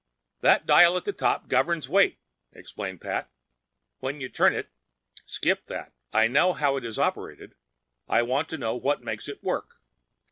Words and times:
"That 0.39 0.65
dial 0.65 0.97
at 0.97 1.05
the 1.05 1.13
top 1.13 1.47
governs 1.47 1.87
weight," 1.87 2.17
explained 2.53 3.01
Pat. 3.01 3.29
"When 3.99 4.19
you 4.19 4.29
turn 4.29 4.55
it—" 4.55 4.69
"Skip 5.27 5.67
that. 5.67 5.93
I 6.11 6.25
know 6.25 6.53
how 6.53 6.75
it 6.75 6.83
is 6.83 6.97
operated. 6.97 7.53
I 8.09 8.23
want 8.23 8.49
to 8.49 8.57
know 8.57 8.75
what 8.75 9.03
makes 9.03 9.27
it 9.27 9.43
work?" 9.43 9.75